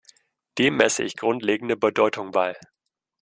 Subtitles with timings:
[0.57, 2.57] Dem messe ich grundlegende Bedeutung bei.